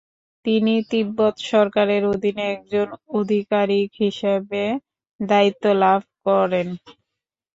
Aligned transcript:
তিনি 0.45 0.73
তিব্বত 0.91 1.35
সরকারের 1.51 2.03
অধীনে 2.13 2.43
একজন 2.55 2.87
আধিকারিক 3.17 3.89
হিসেবে 4.03 4.63
দায়িত্ব 5.19 5.63
লাভ 5.83 6.01
করেন। 6.25 6.67